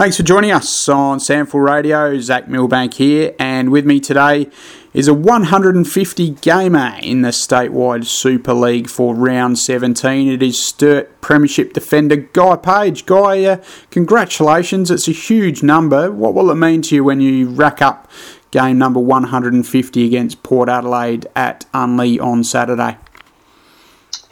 Thanks 0.00 0.16
for 0.16 0.22
joining 0.22 0.50
us 0.50 0.88
on 0.88 1.18
SANFL 1.18 1.62
Radio. 1.62 2.18
Zach 2.20 2.48
Milbank 2.48 2.94
here, 2.94 3.34
and 3.38 3.70
with 3.70 3.84
me 3.84 4.00
today 4.00 4.48
is 4.94 5.08
a 5.08 5.12
150 5.12 6.30
gamer 6.40 6.94
in 7.02 7.20
the 7.20 7.28
statewide 7.28 8.06
Super 8.06 8.54
League 8.54 8.88
for 8.88 9.14
round 9.14 9.58
17. 9.58 10.26
It 10.26 10.42
is 10.42 10.58
Sturt 10.58 11.20
Premiership 11.20 11.74
defender 11.74 12.16
Guy 12.16 12.56
Page. 12.56 13.04
Guy, 13.04 13.44
uh, 13.44 13.62
congratulations! 13.90 14.90
It's 14.90 15.06
a 15.06 15.12
huge 15.12 15.62
number. 15.62 16.10
What 16.10 16.32
will 16.32 16.50
it 16.50 16.54
mean 16.54 16.80
to 16.80 16.94
you 16.94 17.04
when 17.04 17.20
you 17.20 17.50
rack 17.50 17.82
up 17.82 18.10
game 18.52 18.78
number 18.78 19.00
150 19.00 20.06
against 20.06 20.42
Port 20.42 20.70
Adelaide 20.70 21.26
at 21.36 21.66
Unley 21.74 22.18
on 22.18 22.42
Saturday? 22.42 22.96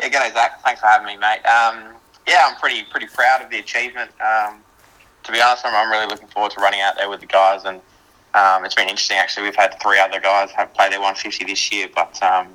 Yeah, 0.00 0.08
g'day 0.08 0.32
Zach. 0.32 0.62
Thanks 0.64 0.80
for 0.80 0.86
having 0.86 1.08
me, 1.08 1.18
mate. 1.18 1.44
Um, 1.44 1.94
yeah, 2.26 2.46
I'm 2.48 2.56
pretty 2.56 2.84
pretty 2.84 3.08
proud 3.08 3.42
of 3.42 3.50
the 3.50 3.58
achievement. 3.58 4.10
Um, 4.18 4.62
to 5.28 5.32
be 5.32 5.42
honest, 5.42 5.64
I'm, 5.66 5.74
I'm 5.74 5.90
really 5.90 6.06
looking 6.06 6.26
forward 6.28 6.52
to 6.52 6.60
running 6.60 6.80
out 6.80 6.96
there 6.96 7.10
with 7.10 7.20
the 7.20 7.26
guys, 7.26 7.64
and 7.64 7.82
um, 8.32 8.64
it's 8.64 8.74
been 8.74 8.88
interesting. 8.88 9.18
Actually, 9.18 9.44
we've 9.44 9.56
had 9.56 9.78
three 9.80 9.98
other 9.98 10.20
guys 10.20 10.50
have 10.52 10.72
played 10.72 10.90
their 10.90 11.00
150 11.00 11.44
this 11.44 11.70
year, 11.70 11.86
but 11.94 12.20
um, 12.22 12.48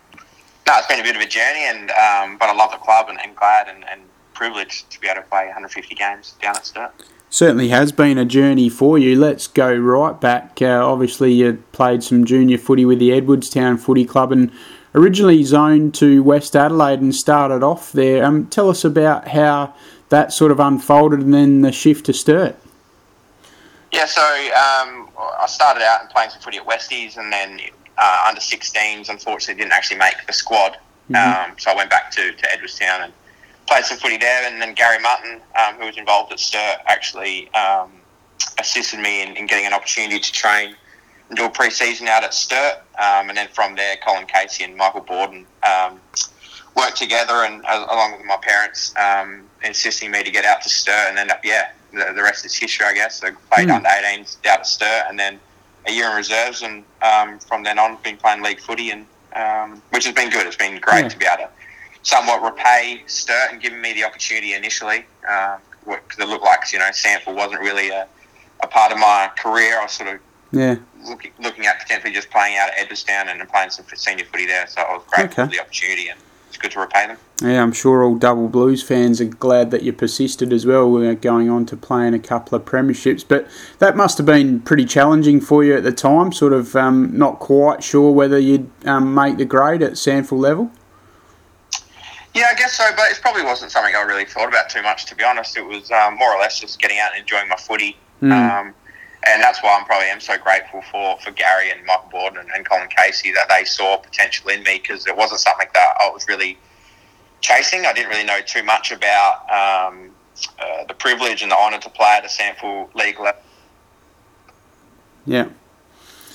no, 0.66 0.74
it's 0.78 0.88
been 0.88 1.00
a 1.00 1.04
bit 1.04 1.16
of 1.16 1.22
a 1.22 1.28
journey, 1.28 1.66
and 1.66 1.92
um, 1.92 2.38
but 2.40 2.50
I 2.50 2.56
love 2.56 2.72
the 2.72 2.80
club 2.80 3.10
and, 3.10 3.20
and 3.24 3.36
glad 3.36 3.70
and, 3.70 3.86
and, 3.90 4.02
privileged 4.34 4.90
to 4.90 5.00
be 5.00 5.08
able 5.08 5.22
to 5.22 5.28
play 5.30 5.46
150 5.46 5.94
games 5.94 6.34
down 6.42 6.56
at 6.56 6.66
Sturt. 6.66 6.92
Certainly 7.30 7.68
has 7.68 7.92
been 7.92 8.18
a 8.18 8.26
journey 8.26 8.68
for 8.68 8.98
you. 8.98 9.16
Let's 9.16 9.46
go 9.46 9.72
right 9.72 10.20
back. 10.20 10.60
Uh, 10.60 10.82
obviously, 10.84 11.32
you 11.32 11.64
played 11.72 12.02
some 12.02 12.26
junior 12.26 12.58
footy 12.58 12.84
with 12.84 12.98
the 12.98 13.14
Edwardstown 13.14 13.78
Footy 13.78 14.06
Club 14.06 14.32
and 14.32 14.52
originally 14.96 15.44
zoned 15.44 15.94
to 15.96 16.24
West 16.24 16.56
Adelaide 16.56 17.00
and 17.00 17.14
started 17.14 17.62
off 17.62 17.92
there. 17.92 18.26
Um, 18.26 18.48
tell 18.48 18.72
us 18.72 18.84
about 18.84 19.28
how 19.28 19.76
that 20.10 20.34
sort 20.34 20.52
of 20.52 20.60
unfolded 20.60 21.20
and 21.20 21.32
then 21.32 21.62
the 21.62 21.72
shift 21.72 22.08
to 22.08 22.14
Sturt. 22.14 22.58
Yeah, 24.04 24.08
so 24.08 24.22
um, 24.22 25.10
I 25.18 25.46
started 25.48 25.82
out 25.82 26.02
and 26.02 26.10
playing 26.10 26.32
some 26.32 26.42
footy 26.42 26.58
at 26.58 26.68
Westies, 26.68 27.16
and 27.16 27.32
then 27.32 27.58
uh, 27.98 28.26
under 28.28 28.42
16s, 28.42 29.08
unfortunately, 29.08 29.64
didn't 29.64 29.72
actually 29.72 29.98
make 29.98 30.16
the 30.28 30.34
squad. 30.34 30.78
Mm-hmm. 31.10 31.52
Um, 31.52 31.58
so 31.58 31.72
I 31.72 31.76
went 31.76 31.90
back 31.90 32.12
to, 32.12 32.34
to 32.34 32.52
Edwardstown 32.52 33.04
and 33.04 33.14
played 33.66 33.86
some 33.86 33.98
footy 33.98 34.18
there. 34.18 34.46
And 34.46 34.62
then 34.62 34.74
Gary 34.74 35.00
Mutton, 35.00 35.40
um, 35.58 35.76
who 35.76 35.86
was 35.86 35.98
involved 35.98 36.34
at 36.34 36.42
Sturt, 36.42 36.80
actually 36.88 37.50
um, 37.54 37.94
assisted 38.60 39.00
me 39.00 39.24
in, 39.24 39.38
in, 39.38 39.48
getting 39.48 39.68
an 39.68 39.74
opportunity 39.74 40.20
to 40.20 40.32
train 40.34 40.76
and 41.30 41.38
do 41.38 41.46
a 41.46 41.50
pre-season 41.50 42.10
out 42.10 42.26
at 42.26 42.34
Sturt. 42.34 42.80
Um, 43.00 43.30
and 43.30 43.38
then 43.38 43.48
from 43.54 43.76
there, 43.76 43.96
Colin 44.06 44.26
Casey 44.26 44.66
and 44.66 44.76
Michael 44.76 45.00
Borden 45.00 45.46
um, 45.66 46.02
worked 46.76 46.98
together, 46.98 47.46
and 47.46 47.64
uh, 47.66 47.86
along 47.90 48.18
with 48.18 48.26
my 48.26 48.38
parents, 48.42 48.94
insisting 49.64 50.12
me 50.12 50.24
to 50.24 50.32
get 50.32 50.44
out 50.44 50.62
to 50.64 50.68
Sturt, 50.68 51.08
and 51.08 51.18
end 51.18 51.32
up, 51.32 51.46
yeah, 51.46 51.70
the, 51.94 52.14
the 52.16 52.22
rest 52.22 52.46
is 52.46 52.56
history, 52.56 52.86
I 52.86 52.94
guess. 52.94 53.20
So 53.20 53.30
played 53.52 53.70
mm. 53.70 53.76
under 53.76 53.88
18s 53.88 54.38
out 54.48 54.60
at 54.60 54.68
Sturt, 54.68 55.06
and 55.08 55.18
then 55.18 55.40
a 55.88 55.92
year 55.92 56.10
in 56.10 56.16
reserves, 56.16 56.62
and 56.62 56.84
um, 57.02 57.40
from 57.40 57.64
then 57.64 57.80
on, 57.80 57.98
been 58.04 58.18
playing 58.18 58.42
league 58.42 58.60
footy, 58.60 58.92
and 58.92 59.06
um, 59.36 59.82
which 59.92 60.06
has 60.06 60.14
been 60.14 60.30
good. 60.30 60.46
It's 60.48 60.56
been 60.56 60.80
great 60.80 61.04
yeah. 61.04 61.10
to 61.10 61.18
be 61.18 61.26
able 61.26 61.44
to 61.46 61.50
somewhat 62.04 62.42
repay 62.44 63.04
Sturt 63.08 63.52
and 63.52 63.62
giving 63.62 63.82
me 63.82 63.94
the 63.94 64.04
opportunity 64.04 64.54
initially, 64.54 65.06
because 65.22 65.60
um, 65.88 66.22
it 66.22 66.28
looked 66.28 66.44
like 66.44 66.60
you 66.72 66.80
know 66.80 66.86
SANFL 66.86 67.36
wasn't 67.36 67.62
really 67.62 67.90
a, 67.90 68.08
a 68.62 68.68
part 68.68 68.92
of 68.92 68.98
my 68.98 69.30
career. 69.38 69.80
I 69.80 69.84
was 69.84 69.92
sort 69.92 70.16
of 70.16 70.20
yeah 70.52 70.76
looking, 71.06 71.32
looking 71.40 71.66
at 71.66 71.80
potentially 71.80 72.14
just 72.14 72.30
playing 72.30 72.58
out 72.58 72.70
at 72.70 72.80
Edwardstown 72.80 73.28
and, 73.30 73.40
and 73.40 73.50
playing 73.50 73.70
some 73.70 73.86
senior 73.96 74.26
footy 74.26 74.46
there. 74.46 74.68
So 74.68 74.82
I 74.82 74.94
was 74.94 75.04
grateful 75.08 75.44
okay. 75.44 75.50
for 75.50 75.56
the 75.56 75.62
opportunity 75.62 76.10
and 76.10 76.20
it's 76.54 76.62
good 76.62 76.72
to 76.72 76.80
repay 76.80 77.08
them. 77.08 77.18
Yeah, 77.42 77.64
I'm 77.64 77.72
sure 77.72 78.04
all 78.04 78.16
Double 78.16 78.48
Blues 78.48 78.84
fans 78.84 79.20
are 79.20 79.26
glad 79.26 79.72
that 79.72 79.82
you 79.82 79.92
persisted 79.92 80.54
as 80.54 80.68
well, 80.68 80.90
We're 80.90 81.16
going 81.16 81.50
on 81.50 81.66
to 81.68 81.76
playing 81.76 82.14
a 82.14 82.20
couple 82.20 82.56
of 82.56 82.64
premierships. 82.64 83.26
But 83.28 83.48
that 83.80 83.98
must 83.98 84.18
have 84.20 84.28
been 84.28 84.62
pretty 84.62 84.86
challenging 84.86 85.42
for 85.42 85.64
you 85.64 85.76
at 85.76 85.84
the 85.84 85.92
time, 85.92 86.32
sort 86.32 86.54
of 86.54 86.76
um, 86.76 87.18
not 87.18 87.40
quite 87.40 87.84
sure 87.84 88.12
whether 88.12 88.38
you'd 88.38 88.70
um, 88.86 89.16
make 89.16 89.38
the 89.38 89.46
grade 89.46 89.82
at 89.82 89.94
SANFL 89.94 90.38
level. 90.38 90.72
Yeah, 92.36 92.48
I 92.52 92.56
guess 92.56 92.74
so, 92.74 92.88
but 92.96 93.10
it 93.10 93.20
probably 93.22 93.44
wasn't 93.44 93.72
something 93.72 93.96
I 93.96 94.02
really 94.02 94.26
thought 94.26 94.48
about 94.48 94.70
too 94.70 94.84
much, 94.84 95.06
to 95.08 95.16
be 95.16 95.24
honest. 95.24 95.58
It 95.58 95.66
was 95.66 95.90
um, 95.90 96.18
more 96.18 96.36
or 96.36 96.40
less 96.40 96.60
just 96.60 96.80
getting 96.80 97.00
out 97.00 97.14
and 97.14 97.22
enjoying 97.22 97.48
my 97.50 97.56
footy. 97.56 97.98
Mm. 98.22 98.74
And 99.28 99.42
that's 99.42 99.62
why 99.64 99.78
I'm 99.78 99.86
probably 99.86 100.08
am 100.08 100.20
so 100.20 100.38
grateful 100.38 100.82
for, 100.92 101.18
for 101.20 101.32
Gary 101.32 101.72
and 101.72 101.86
Michael 101.86 102.10
Borden 102.12 102.40
and, 102.40 102.50
and 102.56 102.68
Colin 102.68 102.90
Casey 102.90 103.32
that 103.32 103.48
they 103.50 103.64
saw 103.64 103.98
potential 103.98 104.50
in 104.50 104.64
me 104.64 104.80
because 104.80 105.08
it 105.08 105.16
wasn't 105.16 105.40
something 105.40 105.68
that 105.74 105.88
I 106.00 106.10
was 106.10 106.28
really– 106.28 106.58
chasing. 107.44 107.86
I 107.86 107.94
didn't 107.94 108.10
really 108.10 108.24
know 108.24 108.40
too 108.42 108.64
much 108.64 108.92
about 108.92 109.44
um, 109.52 110.10
uh, 110.58 110.86
the 110.88 110.96
privilege 110.96 111.44
and 111.44 111.52
the 111.52 111.58
honour 111.58 111.78
to 111.80 111.90
play 111.90 112.16
at 112.18 112.26
a 112.26 112.28
SANFL 112.28 112.96
league 112.96 113.20
level. 113.20 113.42
Yeah. 115.26 115.50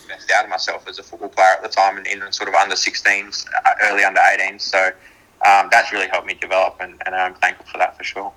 Best 0.07 0.31
out 0.31 0.45
of 0.45 0.51
myself 0.51 0.87
as 0.87 0.99
a 0.99 1.03
football 1.03 1.29
player 1.29 1.55
at 1.57 1.63
the 1.63 1.69
time 1.69 1.97
and 1.97 2.07
in 2.07 2.21
sort 2.33 2.49
of 2.49 2.55
under 2.55 2.75
16s, 2.75 3.47
uh, 3.65 3.71
early 3.85 4.05
under 4.05 4.21
18s. 4.21 4.61
So 4.61 4.91
um, 5.47 5.69
that's 5.71 5.93
really 5.93 6.09
helped 6.09 6.27
me 6.27 6.35
develop, 6.35 6.77
and, 6.81 7.03
and, 7.07 7.15
I'm 7.15 7.35
thankful 7.35 7.67
for 7.67 7.79
that 7.79 7.97
for 7.97 8.05
sure. 8.05 8.33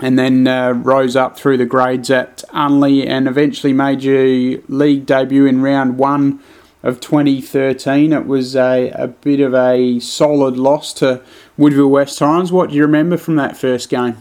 And 0.00 0.18
then 0.18 0.46
uh, 0.46 0.72
rose 0.72 1.16
up 1.16 1.36
through 1.36 1.56
the 1.56 1.66
grades 1.66 2.08
at 2.10 2.44
Unley 2.50 3.06
and 3.06 3.26
eventually 3.26 3.72
made 3.72 4.02
your 4.02 4.60
league 4.68 5.06
debut 5.06 5.44
in 5.46 5.60
round 5.60 5.98
one 5.98 6.40
of 6.82 7.00
2013. 7.00 8.12
It 8.12 8.26
was 8.26 8.54
a, 8.54 8.90
a 8.90 9.08
bit 9.08 9.40
of 9.40 9.54
a 9.54 9.98
solid 9.98 10.56
loss 10.56 10.92
to 10.94 11.22
Woodville 11.56 11.90
West 11.90 12.18
Torrens. 12.18 12.52
What 12.52 12.70
do 12.70 12.76
you 12.76 12.82
remember 12.82 13.16
from 13.16 13.36
that 13.36 13.56
first 13.56 13.88
game? 13.88 14.18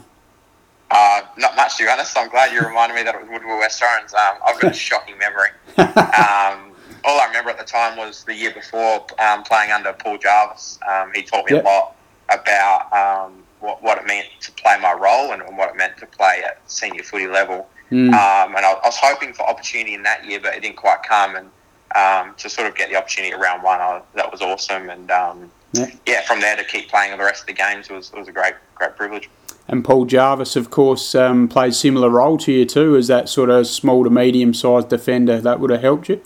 Uh, 0.89 1.21
not 1.37 1.55
much, 1.55 1.77
to 1.77 1.83
be 1.83 1.89
honest. 1.89 2.17
I'm 2.17 2.29
glad 2.29 2.51
you 2.51 2.61
reminded 2.61 2.95
me 2.95 3.03
that 3.03 3.13
it 3.13 3.21
was 3.21 3.29
Woodville 3.29 3.59
West 3.59 3.79
Torrens. 3.79 4.13
Um, 4.13 4.37
I've 4.47 4.59
got 4.59 4.71
a 4.71 4.75
shocking 4.75 5.17
memory. 5.17 5.49
Um, 5.77 6.71
all 7.03 7.21
I 7.21 7.25
remember 7.27 7.51
at 7.51 7.57
the 7.57 7.63
time 7.63 7.97
was 7.97 8.23
the 8.25 8.35
year 8.35 8.51
before 8.51 9.05
um, 9.19 9.43
playing 9.43 9.71
under 9.71 9.93
Paul 9.93 10.17
Jarvis. 10.17 10.77
Um, 10.89 11.11
he 11.13 11.23
taught 11.23 11.45
me 11.49 11.55
yep. 11.55 11.63
a 11.63 11.67
lot 11.67 11.95
about 12.29 12.91
um, 12.91 13.43
what, 13.59 13.81
what, 13.81 13.97
it 13.97 14.05
meant 14.05 14.27
to 14.41 14.51
play 14.53 14.77
my 14.79 14.93
role 14.93 15.31
and, 15.31 15.41
and, 15.41 15.57
what 15.57 15.69
it 15.69 15.75
meant 15.75 15.97
to 15.97 16.05
play 16.05 16.41
at 16.45 16.59
senior 16.69 17.03
footy 17.03 17.27
level. 17.27 17.67
Mm. 17.91 18.13
and 18.13 18.65
I, 18.65 18.71
I, 18.71 18.85
was 18.87 18.97
hoping 18.97 19.33
for 19.33 19.47
opportunity 19.47 19.93
in 19.93 20.03
that 20.03 20.25
year, 20.25 20.39
but 20.41 20.53
it 20.55 20.61
didn't 20.61 20.75
quite 20.75 21.03
come. 21.03 21.35
And 21.35 21.49
um, 21.95 22.35
to 22.37 22.49
sort 22.49 22.67
of 22.67 22.75
get 22.75 22.89
the 22.89 22.95
opportunity 22.95 23.33
at 23.33 23.39
round 23.39 23.63
one, 23.63 23.79
I, 23.79 24.01
that 24.15 24.31
was 24.31 24.41
awesome. 24.41 24.89
And 24.89 25.09
um, 25.09 25.51
yeah. 25.73 25.89
yeah. 26.05 26.21
from 26.21 26.41
there 26.41 26.55
to 26.55 26.63
keep 26.63 26.89
playing 26.89 27.17
the 27.17 27.23
rest 27.23 27.41
of 27.41 27.47
the 27.47 27.53
games 27.53 27.89
was, 27.89 28.11
was 28.13 28.27
a 28.27 28.31
great 28.31 28.55
great 28.75 28.95
privilege. 28.95 29.29
And 29.69 29.83
Paul 29.83 30.05
Jarvis, 30.05 30.55
of 30.55 30.69
course, 30.69 31.13
um, 31.13 31.47
played 31.47 31.75
similar 31.75 32.09
role 32.09 32.37
to 32.39 32.51
you 32.51 32.65
too, 32.65 32.95
as 32.95 33.07
that 33.07 33.27
sort 33.27 33.49
of 33.49 33.67
small 33.67 34.03
to 34.03 34.09
medium 34.09 34.53
sized 34.53 34.89
defender. 34.89 35.41
That 35.41 35.59
would 35.59 35.71
have 35.71 35.81
helped 35.81 36.09
you. 36.09 36.21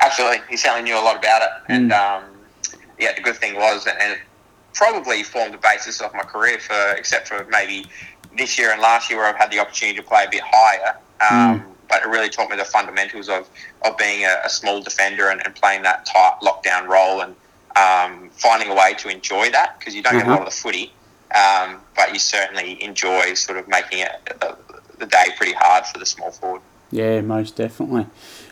Absolutely, 0.00 0.40
he 0.48 0.56
certainly 0.56 0.84
knew 0.84 0.98
a 0.98 1.02
lot 1.02 1.18
about 1.18 1.42
it, 1.42 1.48
mm. 1.48 1.64
and 1.68 1.92
um, 1.92 2.24
yeah, 2.98 3.12
the 3.14 3.20
good 3.20 3.36
thing 3.36 3.56
was, 3.56 3.86
and 3.86 4.12
it 4.12 4.18
probably 4.78 5.22
formed 5.22 5.52
the 5.52 5.58
basis 5.58 6.00
of 6.00 6.14
my 6.14 6.22
career 6.22 6.58
for, 6.58 6.92
except 6.96 7.28
for 7.28 7.44
maybe 7.50 7.84
this 8.36 8.56
year 8.58 8.70
and 8.70 8.80
last 8.80 9.10
year 9.10 9.18
where 9.18 9.28
I've 9.28 9.36
had 9.36 9.50
the 9.50 9.58
opportunity 9.58 9.98
to 9.98 10.04
play 10.04 10.24
a 10.24 10.30
bit 10.30 10.42
higher. 10.44 10.96
Um, 11.20 11.60
mm 11.60 11.74
but 11.88 12.02
it 12.02 12.08
really 12.08 12.28
taught 12.28 12.50
me 12.50 12.56
the 12.56 12.64
fundamentals 12.64 13.28
of, 13.28 13.48
of 13.84 13.96
being 13.96 14.24
a, 14.24 14.42
a 14.44 14.50
small 14.50 14.82
defender 14.82 15.30
and, 15.30 15.44
and, 15.44 15.54
playing 15.54 15.82
that 15.82 16.04
tight 16.04 16.34
lockdown 16.42 16.86
role 16.86 17.22
and 17.22 17.34
um, 17.76 18.30
finding 18.30 18.70
a 18.70 18.74
way 18.74 18.94
to 18.94 19.08
enjoy 19.08 19.50
that 19.50 19.78
because 19.78 19.94
you 19.94 20.02
don't 20.02 20.14
mm-hmm. 20.14 20.28
get 20.28 20.28
a 20.28 20.32
lot 20.32 20.40
of 20.40 20.52
the 20.52 20.60
footy, 20.60 20.92
um, 21.34 21.80
but 21.96 22.12
you 22.12 22.18
certainly 22.18 22.82
enjoy 22.82 23.34
sort 23.34 23.58
of 23.58 23.66
making 23.68 24.00
it 24.00 24.10
the, 24.40 24.56
the, 24.98 25.06
day 25.06 25.26
pretty 25.36 25.54
hard 25.54 25.86
for 25.86 25.98
the 25.98 26.06
small 26.06 26.30
forward. 26.30 26.60
Yeah, 26.90 27.20
most 27.20 27.56
definitely. 27.56 28.06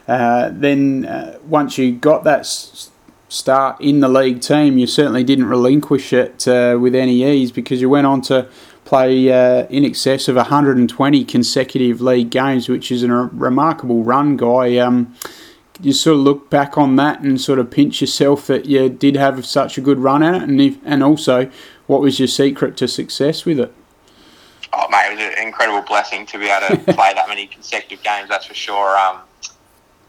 Uh, 0.07 0.51
then 0.53 1.05
uh, 1.05 1.39
once 1.45 1.79
you 1.79 1.93
got 1.93 2.25
that 2.25 2.41
s- 2.41 2.91
start 3.37 3.81
in 3.81 4.01
the 4.01 4.09
league 4.09 4.41
team, 4.41 4.79
you 4.79 4.87
certainly 4.87 5.23
didn't 5.23 5.47
relinquish 5.47 6.13
it 6.13 6.49
uh, 6.49 6.79
with 6.81 6.95
any 6.95 7.23
ease 7.23 7.53
because 7.53 7.81
you 7.81 7.89
went 7.89 8.07
on 8.07 8.23
to 8.23 8.49
play 8.85 9.31
uh, 9.31 9.67
in 9.67 9.85
excess 9.85 10.29
of 10.29 10.37
120 10.37 11.25
consecutive 11.25 12.01
league 12.01 12.31
games, 12.31 12.69
which 12.69 12.91
is 12.91 13.03
a 13.03 13.09
remarkable 13.09 14.03
run, 14.03 14.37
guy. 14.37 14.79
Um, 14.79 15.15
you 15.81 15.93
sort 15.93 16.17
of 16.17 16.23
look 16.23 16.49
back 16.49 16.79
on 16.79 16.97
that 16.97 17.21
and 17.21 17.39
sort 17.39 17.59
of 17.59 17.71
pinch 17.71 18.01
yourself 18.01 18.47
that 18.47 18.65
you 18.65 18.89
did 18.89 19.17
have 19.17 19.45
such 19.45 19.77
a 19.77 19.81
good 19.83 19.99
run 19.99 20.23
at 20.23 20.37
it, 20.37 20.43
and 20.49 20.61
if, 20.61 20.79
and 20.85 21.03
also, 21.03 21.51
what 21.87 22.01
was 22.01 22.19
your 22.19 22.29
secret 22.29 22.77
to 22.79 22.89
success 22.89 23.45
with 23.45 23.61
it? 23.61 23.75
Oh, 24.73 24.89
mate, 24.89 25.13
it 25.13 25.17
was 25.17 25.37
an 25.39 25.47
incredible 25.47 25.83
blessing 25.83 26.25
to 26.27 26.39
be 26.39 26.47
able 26.47 26.69
to 26.69 26.77
play 26.95 27.13
that 27.15 27.29
many 27.29 27.47
consecutive 27.47 28.03
games. 28.03 28.29
That's 28.29 28.47
for 28.47 28.55
sure. 28.55 28.97
Um, 28.97 29.19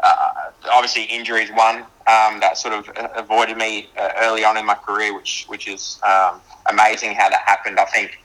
uh, 0.01 0.31
obviously, 0.71 1.03
injuries 1.03 1.49
one 1.51 1.77
um, 2.07 2.39
that 2.39 2.57
sort 2.57 2.73
of 2.73 2.89
avoided 3.15 3.57
me 3.57 3.89
uh, 3.97 4.11
early 4.19 4.43
on 4.43 4.57
in 4.57 4.65
my 4.65 4.75
career, 4.75 5.13
which 5.15 5.45
which 5.47 5.67
is 5.67 5.99
um, 6.07 6.41
amazing 6.69 7.13
how 7.13 7.29
that 7.29 7.41
happened. 7.45 7.79
I 7.79 7.85
think 7.85 8.19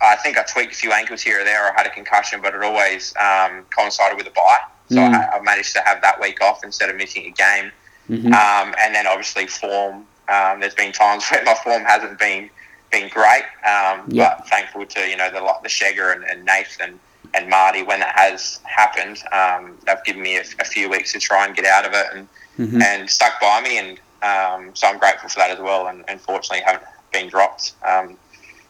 I 0.00 0.16
think 0.16 0.38
I 0.38 0.42
tweaked 0.44 0.72
a 0.72 0.76
few 0.76 0.92
ankles 0.92 1.22
here 1.22 1.40
or 1.40 1.44
there. 1.44 1.72
I 1.72 1.76
had 1.76 1.86
a 1.86 1.90
concussion, 1.90 2.40
but 2.42 2.54
it 2.54 2.62
always 2.62 3.14
um, 3.16 3.64
coincided 3.76 4.16
with 4.16 4.26
a 4.26 4.30
bye. 4.30 4.58
So 4.88 4.96
mm. 4.96 5.12
I, 5.12 5.38
I, 5.38 5.42
managed 5.42 5.72
to 5.74 5.80
have 5.80 6.00
that 6.02 6.20
week 6.20 6.40
off 6.40 6.62
instead 6.62 6.90
of 6.90 6.96
missing 6.96 7.26
a 7.26 7.30
game. 7.30 7.72
Mm-hmm. 8.08 8.26
Um, 8.28 8.74
and 8.78 8.94
then 8.94 9.06
obviously 9.06 9.46
form. 9.46 10.06
Um, 10.28 10.60
there's 10.60 10.74
been 10.74 10.92
times 10.92 11.26
where 11.30 11.44
my 11.44 11.54
form 11.54 11.84
hasn't 11.84 12.18
been 12.18 12.50
been 12.92 13.08
great, 13.08 13.44
um, 13.66 14.04
yep. 14.08 14.38
but 14.38 14.48
thankful 14.48 14.86
to 14.86 15.00
you 15.08 15.16
know 15.16 15.30
the 15.30 15.40
the 15.62 15.68
Shegger 15.68 16.14
and, 16.14 16.24
and 16.24 16.44
Nathan 16.44 17.00
and 17.36 17.48
Marty, 17.48 17.82
when 17.82 18.00
that 18.00 18.18
has 18.18 18.60
happened, 18.64 19.22
um, 19.32 19.76
they've 19.86 20.02
given 20.04 20.22
me 20.22 20.36
a, 20.36 20.44
a, 20.60 20.64
few 20.64 20.88
weeks 20.88 21.12
to 21.12 21.18
try 21.18 21.46
and 21.46 21.54
get 21.54 21.64
out 21.64 21.86
of 21.86 21.92
it 21.92 22.06
and 22.14 22.28
mm-hmm. 22.58 22.82
and 22.82 23.08
stuck 23.08 23.40
by 23.40 23.60
me, 23.60 23.78
and 23.78 23.98
um, 24.22 24.74
so 24.74 24.86
I'm 24.88 24.98
grateful 24.98 25.28
for 25.28 25.38
that 25.38 25.50
as 25.50 25.58
well. 25.58 25.88
And, 25.88 26.04
and 26.08 26.20
fortunately, 26.20 26.64
haven't 26.64 26.86
been 27.12 27.28
dropped 27.28 27.74
um, 27.86 28.16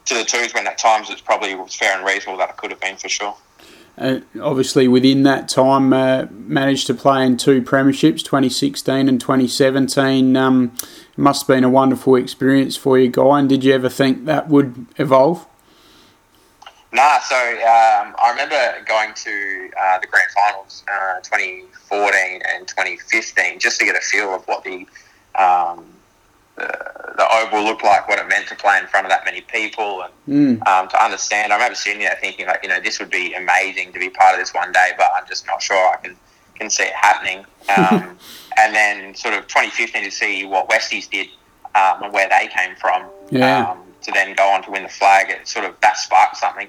to 0.07 0.15
the 0.15 0.25
twos 0.25 0.53
when 0.55 0.67
at 0.67 0.79
times 0.79 1.11
it's 1.11 1.21
probably 1.21 1.55
was 1.55 1.75
fair 1.75 1.97
and 1.97 2.05
reasonable 2.07 2.39
that 2.39 2.51
it 2.51 2.57
could 2.57 2.71
have 2.71 2.81
been 2.81 2.97
for 2.97 3.09
sure. 3.09 3.37
Uh, 3.99 4.21
obviously, 4.43 4.87
within 4.87 5.23
that 5.23 5.49
time, 5.49 5.93
uh, 5.93 6.27
managed 6.31 6.87
to 6.87 6.95
play 6.95 7.25
in 7.25 7.37
two 7.37 7.63
premierships, 7.63 8.23
2016 8.23 9.09
and 9.09 9.21
2017. 9.21 10.37
Um, 10.37 10.77
must 11.17 11.43
have 11.47 11.57
been 11.57 11.65
a 11.65 11.71
wonderful 11.71 12.15
experience 12.17 12.77
for 12.77 12.99
you, 12.99 13.09
Guy. 13.09 13.39
And 13.39 13.49
did 13.49 13.65
you 13.65 13.73
ever 13.73 13.89
think 13.89 14.27
that 14.27 14.49
would 14.49 14.87
evolve? 14.99 15.47
Nah, 16.97 17.19
so 17.21 17.37
um, 17.37 18.17
I 18.17 18.31
remember 18.31 18.57
going 18.87 19.13
to 19.13 19.71
uh, 19.79 19.99
the 19.99 20.07
grand 20.07 20.31
finals 20.31 20.83
uh, 20.91 21.21
2014 21.21 22.41
and 22.49 22.67
2015 22.67 23.59
just 23.59 23.79
to 23.81 23.85
get 23.85 23.97
a 23.97 24.01
feel 24.01 24.35
of 24.35 24.43
what 24.49 24.65
the, 24.65 24.87
um, 25.39 25.85
the, 26.57 26.67
the 27.19 27.27
oval 27.33 27.65
looked 27.65 27.85
like, 27.85 28.09
what 28.09 28.19
it 28.19 28.27
meant 28.29 28.49
to 28.49 28.55
play 28.55 28.79
in 28.79 28.87
front 28.87 29.05
of 29.05 29.11
that 29.11 29.27
many 29.27 29.43
people, 29.43 30.05
and 30.05 30.59
mm. 30.59 30.67
um, 30.67 30.89
to 30.89 31.05
understand. 31.05 31.53
I 31.53 31.57
remember 31.57 31.75
sitting 31.75 32.01
there 32.01 32.17
thinking, 32.19 32.47
like, 32.47 32.61
you 32.63 32.71
know, 32.71 32.81
this 32.81 32.99
would 32.99 33.11
be 33.11 33.35
amazing 33.35 33.93
to 33.93 33.99
be 33.99 34.09
part 34.09 34.33
of 34.33 34.41
this 34.41 34.55
one 34.55 34.73
day, 34.73 34.93
but 34.97 35.09
I'm 35.15 35.29
just 35.29 35.47
not 35.47 35.61
sure 35.61 35.77
I 35.77 35.97
can 35.97 36.17
can 36.55 36.71
see 36.71 36.85
it 36.85 36.95
happening. 36.95 37.45
Um, 37.77 38.17
and 38.57 38.75
then 38.75 39.15
sort 39.15 39.35
of 39.35 39.47
2015 39.49 40.03
to 40.03 40.11
see 40.11 40.47
what 40.47 40.71
Westies 40.71 41.11
did 41.11 41.27
um, 41.75 42.05
and 42.05 42.13
where 42.15 42.31
they 42.31 42.49
came 42.57 42.75
from. 42.77 43.05
Yeah. 43.31 43.73
Um, 43.73 43.83
to 44.03 44.13
then 44.13 44.35
go 44.35 44.49
on 44.49 44.63
to 44.63 44.71
win 44.71 44.85
the 44.85 44.89
flag, 44.89 45.31
it 45.31 45.47
sort 45.47 45.65
of 45.65 45.79
that 45.81 45.99
sparked 45.99 46.37
something 46.37 46.69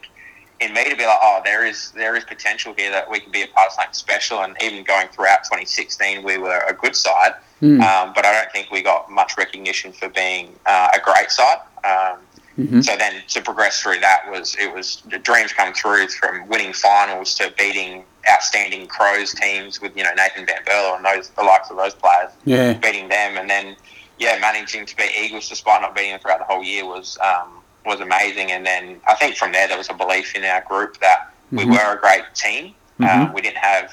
in 0.60 0.74
me 0.74 0.90
to 0.90 0.96
be 0.96 1.06
like, 1.06 1.20
oh, 1.22 1.42
there 1.44 1.66
is 1.66 1.92
there 1.92 2.16
is 2.16 2.24
potential 2.24 2.74
here 2.78 2.92
that 2.92 3.10
we 3.10 3.20
can 3.20 3.32
be 3.32 3.44
a 3.44 3.48
part 3.48 3.68
of 3.68 3.74
something 3.74 3.94
special. 3.94 4.40
And 4.40 4.56
even 4.62 4.84
going 4.84 5.08
throughout 5.10 5.44
2016, 5.44 6.24
we 6.24 6.38
were 6.38 6.62
a 6.68 6.74
good 6.74 6.96
side, 6.96 7.34
mm. 7.62 7.82
um, 7.82 8.14
but 8.16 8.26
I 8.26 8.34
don't 8.34 8.52
think 8.52 8.72
we 8.72 8.82
got 8.82 9.10
much 9.12 9.38
recognition 9.38 9.92
for 9.92 10.10
being 10.10 10.56
uh, 10.66 10.90
a 10.96 11.00
great 11.00 11.30
side. 11.30 11.60
Um, 11.84 12.20
mm-hmm. 12.58 12.82
So 12.82 12.98
then 12.98 13.22
to 13.28 13.42
progress 13.42 13.82
through 13.82 14.00
that 14.00 14.30
was 14.30 14.56
it 14.60 14.74
was 14.74 15.04
the 15.10 15.20
dreams 15.20 15.54
come 15.54 15.74
through 15.74 16.08
from 16.10 16.48
winning 16.48 16.74
finals 16.74 17.36
to 17.36 17.54
beating 17.58 18.04
outstanding 18.30 18.88
Crows 18.88 19.34
teams 19.34 19.80
with 19.80 19.96
you 19.96 20.04
know 20.04 20.14
Nathan 20.16 20.46
Van 20.46 20.64
Berlo 20.66 20.96
and 20.96 21.06
those 21.06 21.30
the 21.30 21.44
likes 21.44 21.70
of 21.70 21.78
those 21.78 21.94
players, 21.94 22.32
yeah. 22.46 22.74
beating 22.74 23.10
them, 23.10 23.38
and 23.38 23.50
then 23.50 23.76
yeah, 24.20 24.40
managing 24.40 24.86
to 24.88 24.96
beat 24.96 25.12
Eagles 25.16 25.48
despite 25.48 25.82
not 25.82 25.96
beating 25.96 26.12
them 26.12 26.20
throughout 26.20 26.40
the 26.40 26.46
whole 26.46 26.64
year 26.64 26.86
was 26.86 27.18
um, 27.20 27.62
was 27.88 28.02
amazing. 28.02 28.52
And 28.52 28.66
then 28.66 29.02
I 29.08 29.16
think 29.16 29.36
from 29.36 29.52
there 29.52 29.68
there 29.68 29.78
was 29.78 29.90
a 29.90 29.94
belief 29.94 30.36
in 30.36 30.44
our 30.44 30.64
group 30.68 31.00
that 31.00 31.34
we 31.52 31.64
mm-hmm. 31.64 31.72
were 31.72 31.96
a 31.96 32.00
great 32.00 32.24
team. 32.36 32.76
Mm-hmm. 33.00 33.22
Um, 33.22 33.34
we 33.34 33.42
didn't 33.42 33.58
have. 33.58 33.92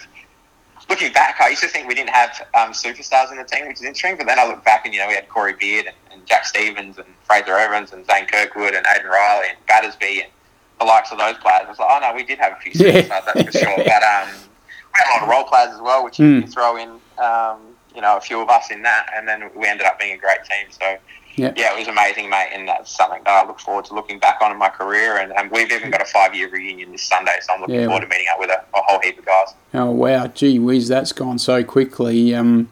Looking 0.91 1.14
back, 1.14 1.41
I 1.41 1.49
used 1.49 1.62
to 1.62 1.69
think 1.69 1.88
we 1.88 1.94
didn't 1.94 2.11
have 2.11 2.46
um, 2.55 2.73
superstars 2.73 3.31
in 3.31 3.38
the 3.38 3.44
team, 3.44 3.67
which 3.67 3.76
is 3.76 3.82
interesting. 3.85 4.19
But 4.19 4.26
then 4.26 4.38
I 4.38 4.46
look 4.46 4.62
back 4.64 4.85
and 4.85 4.93
you 4.93 5.00
know 5.00 5.08
we 5.08 5.14
had 5.14 5.29
Corey 5.31 5.55
Beard 5.55 5.87
and, 5.87 5.96
and 6.12 6.26
Jack 6.26 6.44
Stevens 6.44 6.99
and 6.99 7.06
Fraser 7.23 7.56
Evans 7.56 7.93
and 7.93 8.05
Zane 8.05 8.26
Kirkwood 8.26 8.75
and 8.75 8.85
Aiden 8.85 9.08
Riley 9.08 9.46
and 9.49 9.67
Battersby 9.67 10.23
and 10.23 10.31
the 10.79 10.85
likes 10.85 11.11
of 11.12 11.19
those 11.19 11.37
players. 11.38 11.62
I 11.64 11.69
was 11.70 11.79
like, 11.79 11.88
oh 11.91 12.00
no, 12.00 12.14
we 12.14 12.25
did 12.25 12.38
have 12.38 12.52
a 12.52 12.56
few 12.56 12.73
superstars, 12.73 13.08
yeah. 13.08 13.20
that's 13.20 13.43
for 13.43 13.52
sure. 13.52 13.76
But 13.76 14.02
um, 14.02 14.29
we 14.29 15.00
had 15.00 15.08
a 15.08 15.12
lot 15.14 15.23
of 15.23 15.29
role 15.29 15.44
players 15.44 15.75
as 15.75 15.81
well, 15.81 16.05
which 16.05 16.19
mm. 16.19 16.35
you 16.37 16.41
can 16.43 16.50
throw 16.50 16.76
in, 16.76 16.91
um, 17.19 17.74
you 17.94 18.00
know, 18.00 18.17
a 18.17 18.20
few 18.20 18.41
of 18.41 18.49
us 18.49 18.70
in 18.70 18.82
that, 18.82 19.06
and 19.14 19.26
then 19.26 19.50
we 19.55 19.67
ended 19.67 19.87
up 19.87 19.99
being 19.99 20.12
a 20.12 20.19
great 20.19 20.44
team. 20.44 20.67
So 20.70 20.99
yeah. 21.37 21.52
yeah, 21.56 21.75
it 21.75 21.79
was 21.79 21.88
amazing, 21.88 22.31
mate, 22.31 22.50
and 22.52 22.69
that's 22.69 22.91
something 22.91 23.20
that 23.25 23.44
I 23.44 23.46
look 23.46 23.58
forward 23.58 23.85
to 23.87 23.94
looking 23.94 24.19
back 24.19 24.41
on 24.41 24.52
in 24.52 24.58
my 24.58 24.69
career. 24.69 25.19
And, 25.19 25.32
and 25.32 25.50
we've 25.50 25.70
even 25.70 25.91
got 25.91 26.00
a 26.00 26.05
five 26.05 26.35
year 26.35 26.49
reunion 26.49 26.93
this 26.93 27.02
Sunday, 27.02 27.37
so 27.41 27.55
I'm 27.55 27.61
looking 27.61 27.76
yeah. 27.76 27.87
forward 27.87 28.02
to 28.02 28.06
meeting 28.08 28.26
up 28.32 28.38
with 28.38 28.50
a, 28.50 28.61
a, 28.76 28.82
whole 28.82 29.00
heap 29.00 29.19
of 29.19 29.25
guys. 29.25 29.55
Oh 29.73 29.91
wow, 29.91 30.26
gee 30.29 30.58
whiz, 30.58 30.88
that's 30.88 31.12
gone 31.12 31.38
so 31.38 31.64
quickly. 31.64 32.35
Um, 32.35 32.69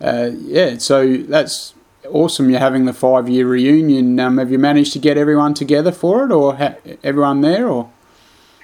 uh, 0.00 0.30
yeah, 0.32 0.78
so 0.78 1.16
that's 1.16 1.74
awesome. 2.08 2.50
You're 2.50 2.60
having 2.60 2.84
the 2.84 2.92
five 2.92 3.28
year 3.28 3.46
reunion. 3.46 4.18
Um, 4.20 4.38
have 4.38 4.50
you 4.50 4.58
managed 4.58 4.92
to 4.92 4.98
get 4.98 5.16
everyone 5.16 5.54
together 5.54 5.92
for 5.92 6.24
it, 6.24 6.32
or 6.32 6.56
ha- 6.56 6.76
everyone 7.02 7.40
there, 7.40 7.68
or? 7.68 7.90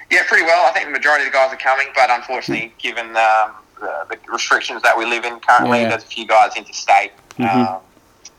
Yeah, 0.09 0.23
pretty 0.27 0.43
well. 0.43 0.65
I 0.65 0.71
think 0.71 0.85
the 0.85 0.91
majority 0.91 1.25
of 1.25 1.31
the 1.31 1.37
guys 1.37 1.53
are 1.53 1.57
coming, 1.57 1.87
but 1.95 2.09
unfortunately, 2.09 2.73
given 2.77 3.15
um, 3.15 3.53
the, 3.81 4.05
the, 4.09 4.31
restrictions 4.31 4.81
that 4.83 4.97
we 4.97 5.05
live 5.05 5.25
in 5.25 5.39
currently, 5.39 5.81
yeah. 5.81 5.89
there's 5.89 6.03
a 6.03 6.07
few 6.07 6.25
guys 6.25 6.55
interstate. 6.55 7.11
Mm-hmm. 7.37 7.73
Um, 7.75 7.81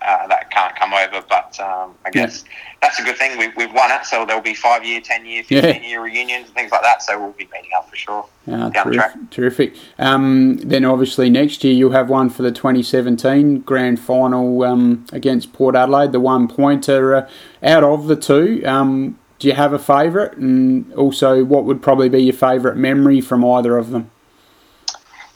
uh, 0.05 0.27
that 0.27 0.51
can't 0.51 0.75
come 0.77 0.93
over. 0.93 1.25
But 1.29 1.59
um, 1.61 1.95
I 2.05 2.11
guess 2.11 2.45
yeah. 2.45 2.53
that's 2.81 2.99
a 2.99 3.05
good 3.05 3.17
thing. 3.17 3.39
We, 3.39 3.49
we've 3.57 3.73
won 3.73 3.91
it, 3.91 4.05
so 4.05 4.25
there'll 4.27 4.43
be 4.43 4.55
five 4.55 4.85
year, 4.85 5.01
ten 5.01 5.25
year, 5.25 5.43
fifteen 5.43 5.83
yeah. 5.83 5.89
year 5.89 6.03
reunions 6.03 6.47
and 6.47 6.55
things 6.55 6.73
like 6.73 6.83
that. 6.83 7.03
So 7.03 7.21
we'll 7.21 7.33
be 7.33 7.49
meeting 7.53 7.71
up 7.77 7.89
for 7.89 7.97
sure. 7.97 8.27
Uh, 8.51 8.71
terrific. 8.71 9.31
terrific. 9.31 9.75
Um, 9.99 10.57
then 10.59 10.85
obviously 10.85 11.31
next 11.31 11.63
year 11.63 11.73
you'll 11.73 11.93
have 11.93 12.09
one 12.09 12.29
for 12.31 12.43
the 12.43 12.51
2017 12.51 13.61
grand 13.61 14.01
final 14.01 14.65
um, 14.65 15.07
against 15.13 15.53
Port 15.53 15.77
Adelaide, 15.77 16.13
the 16.13 16.21
one 16.21 16.49
pointer. 16.49 17.15
Uh, 17.15 17.29
out 17.63 17.85
of 17.85 18.09
the 18.09 18.17
two, 18.17 18.63
um, 18.67 19.19
do 19.39 19.49
you 19.49 19.55
have 19.55 19.73
a 19.73 19.79
favourite? 19.79 20.37
And 20.37 20.93
also, 20.95 21.45
what 21.45 21.65
would 21.65 21.83
probably 21.83 22.09
be 22.09 22.23
your 22.23 22.35
favourite 22.35 22.77
memory 22.77 23.21
from 23.21 23.45
either 23.45 23.77
of 23.77 23.91
them? 23.91 24.12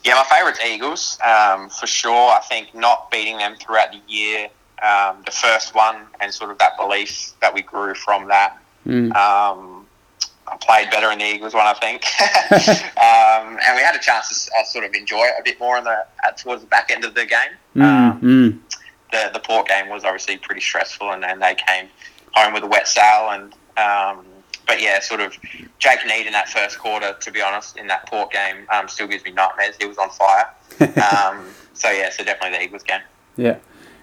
Yeah, 0.06 0.14
my 0.14 0.36
favourite's 0.36 0.60
Eagles 0.64 1.18
um, 1.26 1.68
for 1.68 1.88
sure. 1.88 2.30
I 2.30 2.40
think 2.48 2.72
not 2.76 3.10
beating 3.10 3.38
them 3.38 3.56
throughout 3.56 3.90
the 3.90 4.00
year, 4.06 4.48
um, 4.80 5.16
the 5.26 5.32
first 5.32 5.74
one, 5.74 5.96
and 6.20 6.32
sort 6.32 6.52
of 6.52 6.58
that 6.58 6.76
belief 6.76 7.32
that 7.40 7.52
we 7.52 7.62
grew 7.62 7.92
from 7.92 8.28
that. 8.28 8.56
Mm. 8.86 9.12
Um, 9.16 9.84
I 10.46 10.56
played 10.60 10.90
better 10.92 11.10
in 11.10 11.18
the 11.18 11.24
Eagles 11.24 11.54
one, 11.54 11.66
I 11.66 11.74
think, 11.74 12.04
um, 12.22 13.58
and 13.66 13.74
we 13.74 13.82
had 13.82 13.96
a 13.96 13.98
chance 13.98 14.46
to 14.46 14.52
uh, 14.56 14.62
sort 14.62 14.84
of 14.84 14.94
enjoy 14.94 15.24
it 15.24 15.34
a 15.40 15.42
bit 15.42 15.58
more 15.58 15.76
in 15.76 15.82
the 15.82 16.04
towards 16.38 16.62
the 16.62 16.68
back 16.68 16.92
end 16.92 17.04
of 17.04 17.16
the 17.16 17.26
game. 17.26 17.56
Mm. 17.74 18.20
Mm. 18.20 18.58
The 19.10 19.30
the 19.32 19.40
Port 19.40 19.66
game 19.66 19.88
was 19.88 20.04
obviously 20.04 20.36
pretty 20.36 20.60
stressful, 20.60 21.10
and, 21.10 21.24
and 21.24 21.42
they 21.42 21.56
came 21.56 21.88
home 22.32 22.54
with 22.54 22.62
a 22.62 22.68
wet 22.68 22.86
sail 22.86 23.30
and 23.30 23.52
um, 23.76 24.24
but 24.66 24.80
yeah, 24.80 25.00
sort 25.00 25.20
of 25.20 25.36
Jake 25.78 26.00
Neade 26.06 26.26
in 26.26 26.32
that 26.32 26.48
first 26.48 26.78
quarter, 26.78 27.14
to 27.20 27.30
be 27.30 27.40
honest, 27.40 27.76
in 27.76 27.86
that 27.86 28.06
Port 28.08 28.32
game, 28.32 28.66
um, 28.72 28.88
still 28.88 29.06
gives 29.06 29.24
me 29.24 29.32
nightmares. 29.32 29.76
He 29.80 29.86
was 29.86 29.98
on 29.98 30.10
fire. 30.10 30.48
um, 31.14 31.46
so 31.72 31.90
yeah, 31.90 32.10
so 32.10 32.24
definitely 32.24 32.58
the 32.58 32.64
Eagles 32.64 32.82
game. 32.82 33.00
Yeah. 33.36 33.58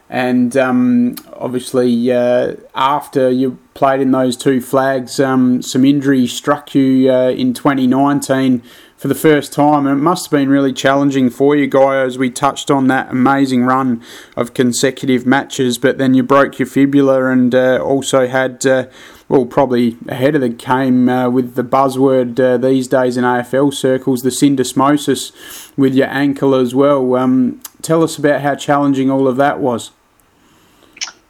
And 0.09 0.55
um, 0.57 1.15
obviously, 1.33 2.11
uh, 2.11 2.55
after 2.75 3.29
you 3.31 3.57
played 3.73 3.99
in 3.99 4.11
those 4.11 4.37
two 4.37 4.61
flags, 4.61 5.19
um, 5.19 5.61
some 5.61 5.83
injury 5.83 6.27
struck 6.27 6.75
you 6.75 7.11
uh, 7.11 7.29
in 7.29 7.53
2019 7.53 8.61
for 8.95 9.07
the 9.07 9.15
first 9.15 9.51
time. 9.51 9.87
And 9.87 9.99
it 9.99 10.01
must 10.03 10.25
have 10.25 10.31
been 10.31 10.49
really 10.49 10.71
challenging 10.71 11.29
for 11.29 11.55
you, 11.55 11.67
Guy, 11.67 12.01
as 12.01 12.17
we 12.17 12.29
touched 12.29 12.69
on 12.69 12.87
that 12.87 13.11
amazing 13.11 13.63
run 13.63 14.03
of 14.37 14.53
consecutive 14.53 15.25
matches. 15.25 15.77
But 15.77 15.97
then 15.97 16.13
you 16.13 16.21
broke 16.21 16.59
your 16.59 16.67
fibula 16.67 17.25
and 17.25 17.55
uh, 17.55 17.79
also 17.83 18.27
had 18.27 18.65
uh, 18.65 18.87
well, 19.33 19.47
probably 19.47 19.97
ahead 20.07 20.35
of 20.35 20.41
the 20.41 20.49
game 20.49 21.09
uh, 21.09 21.27
with 21.27 21.55
the 21.55 21.63
buzzword 21.63 22.39
uh, 22.39 22.55
these 22.55 22.87
days 22.87 23.17
in 23.17 23.23
AFL 23.23 23.73
circles, 23.73 24.21
the 24.21 24.29
syndesmosis 24.29 25.75
with 25.75 25.95
your 25.95 26.05
ankle 26.09 26.53
as 26.53 26.75
well. 26.75 27.15
Um, 27.15 27.59
tell 27.81 28.03
us 28.03 28.15
about 28.19 28.41
how 28.41 28.53
challenging 28.53 29.09
all 29.09 29.27
of 29.27 29.37
that 29.37 29.59
was. 29.59 29.89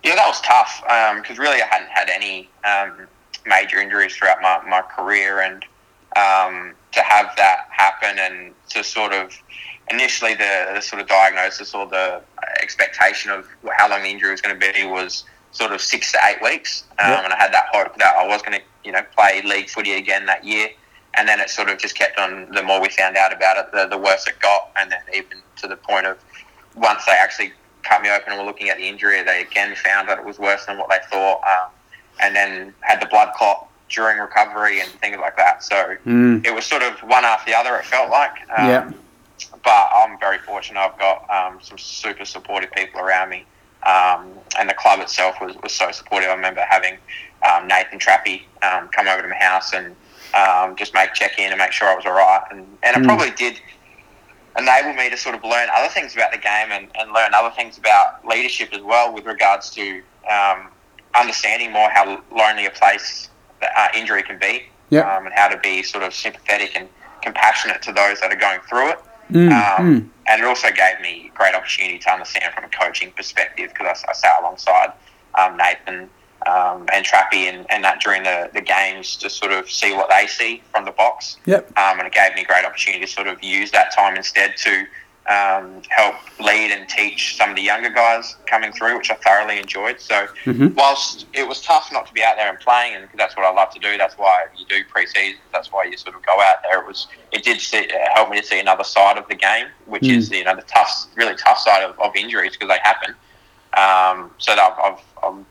Yeah, 0.03 0.15
that 0.15 0.27
was 0.27 0.41
tough 0.41 0.81
because 1.15 1.39
um, 1.39 1.41
really 1.41 1.61
I 1.61 1.65
hadn't 1.65 1.91
had 1.91 2.09
any 2.09 2.49
um, 2.65 3.07
major 3.45 3.79
injuries 3.79 4.13
throughout 4.13 4.41
my, 4.41 4.61
my 4.69 4.81
career, 4.81 5.39
and 5.39 5.63
um, 6.17 6.73
to 6.91 7.01
have 7.01 7.33
that 7.37 7.69
happen 7.69 8.19
and 8.19 8.53
to 8.71 8.83
sort 8.83 9.13
of 9.13 9.31
initially 9.91 10.33
the, 10.33 10.71
the 10.73 10.81
sort 10.81 11.01
of 11.01 11.07
diagnosis 11.07 11.73
or 11.73 11.87
the 11.87 12.21
expectation 12.61 13.31
of 13.31 13.47
how 13.77 13.89
long 13.89 14.03
the 14.03 14.09
injury 14.09 14.31
was 14.31 14.41
going 14.41 14.59
to 14.59 14.73
be 14.73 14.85
was 14.85 15.23
sort 15.53 15.71
of 15.71 15.79
six 15.79 16.11
to 16.11 16.19
eight 16.25 16.41
weeks, 16.41 16.83
um, 16.99 17.11
yep. 17.11 17.23
and 17.23 17.33
I 17.33 17.37
had 17.37 17.53
that 17.53 17.67
hope 17.71 17.95
that 17.97 18.15
I 18.15 18.27
was 18.27 18.41
going 18.41 18.59
to, 18.59 18.63
you 18.83 18.91
know, 18.91 19.01
play 19.15 19.41
league 19.43 19.69
footy 19.69 19.93
again 19.93 20.25
that 20.25 20.43
year. 20.43 20.69
And 21.15 21.27
then 21.27 21.39
it 21.39 21.49
sort 21.51 21.69
of 21.69 21.77
just 21.77 21.95
kept 21.95 22.17
on. 22.19 22.49
The 22.51 22.63
more 22.63 22.81
we 22.81 22.89
found 22.89 23.17
out 23.17 23.31
about 23.31 23.57
it, 23.57 23.71
the, 23.71 23.85
the 23.85 23.99
worse 23.99 24.27
it 24.27 24.39
got, 24.39 24.71
and 24.75 24.91
then 24.91 25.01
even 25.13 25.37
to 25.57 25.67
the 25.67 25.75
point 25.75 26.07
of 26.07 26.17
once 26.75 27.05
they 27.05 27.11
actually 27.11 27.53
cut 27.83 28.01
me 28.01 28.09
open 28.09 28.33
and 28.33 28.39
were 28.39 28.45
looking 28.47 28.69
at 28.69 28.77
the 28.77 28.87
injury, 28.87 29.21
they 29.21 29.41
again 29.41 29.75
found 29.75 30.09
that 30.09 30.17
it 30.17 30.25
was 30.25 30.39
worse 30.39 30.65
than 30.65 30.79
what 30.79 30.89
they 30.89 30.97
thought, 31.11 31.39
um, 31.43 31.69
and 32.19 32.35
then 32.35 32.73
had 32.79 32.99
the 32.99 33.05
blood 33.05 33.31
clot 33.35 33.67
during 33.89 34.17
recovery 34.17 34.81
and 34.81 34.89
things 34.89 35.17
like 35.21 35.37
that. 35.37 35.63
So 35.63 35.95
mm. 36.03 36.43
it 36.43 36.53
was 36.53 36.65
sort 36.65 36.81
of 36.81 36.97
one 37.01 37.25
after 37.25 37.51
the 37.51 37.55
other. 37.55 37.75
It 37.75 37.85
felt 37.85 38.09
like. 38.09 38.33
Um, 38.57 38.69
yeah. 38.69 38.91
But 39.63 39.89
I'm 39.93 40.19
very 40.19 40.39
fortunate. 40.39 40.79
I've 40.79 40.97
got 40.97 41.29
um, 41.29 41.59
some 41.61 41.77
super 41.77 42.25
supportive 42.25 42.71
people 42.71 42.99
around 43.01 43.29
me 43.29 43.45
um, 43.85 44.31
and 44.57 44.69
the 44.69 44.73
club 44.73 44.99
itself 44.99 45.35
was, 45.41 45.55
was 45.63 45.71
so 45.71 45.91
supportive. 45.91 46.29
I 46.29 46.35
remember 46.35 46.65
having 46.69 46.97
um, 47.49 47.67
Nathan 47.67 47.99
Trappy 47.99 48.43
um, 48.61 48.87
come 48.89 49.07
over 49.07 49.21
to 49.21 49.27
my 49.27 49.35
house 49.35 49.73
and 49.73 49.95
um, 50.33 50.75
just 50.75 50.93
make 50.93 51.13
check 51.13 51.39
in 51.39 51.51
and 51.51 51.57
make 51.57 51.71
sure 51.71 51.87
I 51.87 51.95
was 51.95 52.05
all 52.05 52.13
right. 52.13 52.43
And, 52.51 52.65
and 52.83 52.97
it 52.97 53.03
mm. 53.03 53.05
probably 53.05 53.31
did 53.31 53.59
enable 54.57 54.93
me 54.93 55.09
to 55.09 55.17
sort 55.17 55.35
of 55.35 55.43
learn 55.43 55.67
other 55.73 55.89
things 55.89 56.13
about 56.15 56.31
the 56.31 56.37
game 56.37 56.71
and, 56.71 56.87
and 56.95 57.11
learn 57.11 57.33
other 57.33 57.53
things 57.55 57.77
about 57.77 58.25
leadership 58.25 58.69
as 58.73 58.81
well 58.81 59.13
with 59.13 59.25
regards 59.25 59.69
to 59.71 60.01
um, 60.31 60.69
understanding 61.15 61.71
more 61.71 61.89
how 61.89 62.21
lonely 62.31 62.65
a 62.65 62.71
place 62.71 63.29
uh, 63.61 63.87
injury 63.95 64.23
can 64.23 64.37
be 64.37 64.63
yep. 64.89 65.05
Um, 65.05 65.25
and 65.25 65.33
how 65.33 65.47
to 65.47 65.57
be 65.57 65.83
sort 65.83 66.03
of 66.03 66.13
sympathetic 66.13 66.75
and 66.75 66.87
compassionate 67.21 67.81
to 67.83 67.91
those 67.91 68.19
that 68.21 68.31
are 68.31 68.35
going 68.35 68.59
through 68.69 68.91
it. 68.91 68.99
Mm, 69.33 69.51
Um, 69.51 70.01
mm. 70.01 70.09
And 70.27 70.41
it 70.41 70.45
also 70.45 70.69
gave 70.69 71.01
me 71.01 71.29
a 71.33 71.37
great 71.37 71.53
opportunity 71.53 71.99
to 71.99 72.11
understand 72.11 72.53
from 72.53 72.63
a 72.63 72.69
coaching 72.69 73.11
perspective 73.11 73.71
because 73.73 74.03
I, 74.07 74.11
I 74.11 74.13
sat 74.13 74.39
alongside 74.39 74.93
um, 75.37 75.57
Nathan 75.57 76.09
um, 76.45 76.85
and 76.93 77.05
Trappy 77.05 77.49
and, 77.49 77.65
and 77.69 77.83
that 77.83 77.99
during 78.01 78.23
the, 78.23 78.49
the 78.53 78.61
games 78.61 79.17
to 79.17 79.29
sort 79.29 79.51
of 79.51 79.69
see 79.69 79.93
what 79.93 80.09
they 80.09 80.27
see 80.27 80.61
from 80.71 80.85
the 80.85 80.91
box. 80.91 81.37
Yep. 81.45 81.77
Um, 81.77 81.99
and 81.99 82.07
it 82.07 82.13
gave 82.13 82.35
me 82.35 82.41
a 82.41 82.45
great 82.45 82.63
opportunity 82.63 83.03
to 83.05 83.11
sort 83.11 83.27
of 83.27 83.43
use 83.43 83.71
that 83.71 83.93
time 83.93 84.15
instead 84.15 84.55
to 84.57 84.85
um, 85.29 85.81
help 85.89 86.15
lead 86.41 86.71
and 86.71 86.87
teach 86.89 87.37
some 87.37 87.51
of 87.51 87.55
the 87.55 87.61
younger 87.61 87.89
guys 87.89 88.35
coming 88.45 88.73
through, 88.73 88.97
which 88.97 89.09
I 89.09 89.15
thoroughly 89.15 89.57
enjoyed. 89.57 90.01
So, 90.01 90.27
Mhm. 90.45 90.75
whilst 90.75 91.27
it 91.33 91.47
was 91.47 91.61
tough 91.61 91.89
not 91.93 92.05
to 92.07 92.13
be 92.13 92.21
out 92.23 92.35
there 92.35 92.49
and 92.49 92.59
playing, 92.59 92.95
and 92.95 93.07
that's 93.15 93.37
what 93.37 93.45
I 93.45 93.51
love 93.51 93.69
to 93.73 93.79
do, 93.79 93.97
that's 93.97 94.17
why 94.17 94.45
you 94.57 94.65
do 94.65 94.83
pre-season, 94.83 95.39
that's 95.53 95.71
why 95.71 95.85
you 95.85 95.95
sort 95.95 96.15
of 96.15 96.25
go 96.25 96.41
out 96.41 96.57
there. 96.63 96.81
It 96.81 96.87
was 96.87 97.07
it 97.31 97.43
did 97.43 97.61
see, 97.61 97.87
uh, 97.87 98.13
help 98.15 98.29
me 98.29 98.41
to 98.41 98.45
see 98.45 98.59
another 98.59 98.83
side 98.83 99.17
of 99.17 99.27
the 99.29 99.35
game, 99.35 99.67
which 99.85 100.03
Mm. 100.03 100.17
is 100.17 100.29
you 100.29 100.43
know 100.43 100.55
the 100.55 100.61
tough, 100.63 101.05
really 101.15 101.35
tough 101.35 101.59
side 101.59 101.83
of, 101.83 101.97
of 101.99 102.15
injuries 102.15 102.53
because 102.53 102.67
they 102.67 102.79
happen. 102.83 103.15
Um, 103.75 104.31
so 104.37 104.55
that 104.55 104.61
I've, 104.61 104.93
I've, 104.93 104.99
um, 105.23 105.47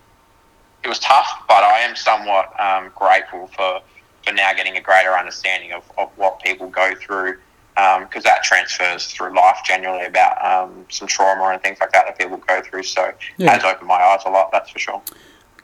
it 0.85 0.89
was 0.89 0.99
tough, 0.99 1.29
but 1.49 1.65
I 1.65 1.81
am 1.81 1.97
somewhat 1.97 2.53
um, 2.61 2.91
grateful 2.95 3.49
for, 3.49 3.81
for 4.25 4.33
now 4.33 4.53
getting 4.53 4.77
a 4.77 4.81
greater 4.81 5.17
understanding 5.17 5.73
of, 5.73 5.91
of 5.99 6.11
what 6.17 6.41
people 6.41 6.69
go 6.69 6.95
through 6.95 7.39
because 7.75 8.23
that 8.25 8.43
transfers 8.43 9.07
through 9.07 9.35
life 9.35 9.59
generally 9.65 10.05
about 10.05 10.45
um, 10.45 10.85
some 10.89 11.09
trauma 11.09 11.45
and 11.53 11.63
things 11.63 11.79
like 11.81 11.93
that 11.93 12.07
that 12.07 12.19
people 12.19 12.37
go 12.37 12.61
through. 12.63 12.83
So 12.83 13.13
Yeah. 13.39 13.47
it 13.47 13.63
has 13.63 13.65
opened 13.65 13.89
my 13.89 13.95
eyes 13.95 14.21
a 14.27 14.31
lot, 14.31 14.51
that's 14.53 14.71
for 14.71 14.79
sure. 14.79 15.03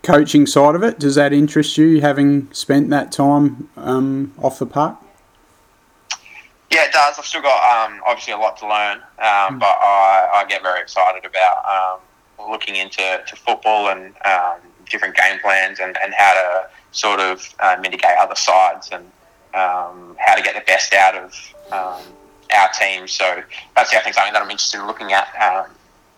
Coaching 0.03 0.47
side 0.47 0.75
of 0.75 0.83
it, 0.83 0.99
does 0.99 1.17
that 1.17 1.33
interest 1.33 1.77
you, 1.77 2.01
having 2.01 2.49
spent 2.53 2.89
that 2.91 3.13
time 3.13 3.69
um, 3.77 4.33
off 4.39 4.59
the 4.59 4.67
park? 4.67 4.97
Yeah, 6.71 6.85
it 6.85 6.93
does. 6.93 7.19
I've 7.19 7.25
still 7.25 7.43
got 7.43 7.91
um, 7.91 8.01
obviously 8.07 8.35
a 8.35 8.39
lot 8.39 8.59
to 8.59 8.69
learn, 8.69 8.99
um, 9.19 9.59
but 9.59 9.77
I, 9.81 10.31
I 10.35 10.45
get 10.49 10.63
very 10.63 10.81
excited 10.81 11.25
about 11.25 11.65
um, 12.39 12.51
looking 12.51 12.77
into 12.77 13.23
to 13.27 13.37
football 13.37 13.89
and 13.89 14.15
um, 14.25 14.61
different 14.89 15.17
game 15.17 15.39
plans 15.41 15.81
and, 15.81 15.97
and 16.03 16.13
how 16.15 16.35
to 16.35 16.69
sort 16.93 17.21
of 17.21 17.55
uh, 17.61 17.77
mitigate 17.81 18.17
other 18.19 18.35
sides 18.35 18.91
and 18.93 19.11
um, 19.59 20.17
how 20.19 20.35
to 20.35 20.43
get 20.43 20.55
the 20.55 20.65
best 20.67 20.93
out 20.95 21.15
of 21.15 21.33
um, 21.73 22.03
our 22.55 22.69
team. 22.79 23.09
So 23.09 23.43
that's 23.75 23.91
think 23.91 24.15
something 24.15 24.33
that 24.33 24.43
I'm 24.43 24.51
interested 24.51 24.81
in 24.81 24.87
looking 24.87 25.13
at 25.13 25.29
um, 25.41 25.71